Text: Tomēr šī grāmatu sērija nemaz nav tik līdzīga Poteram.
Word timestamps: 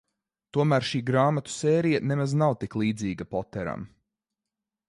Tomēr 0.55 0.85
šī 0.91 1.01
grāmatu 1.09 1.53
sērija 1.57 2.01
nemaz 2.13 2.35
nav 2.43 2.57
tik 2.65 2.79
līdzīga 2.83 3.29
Poteram. 3.37 3.89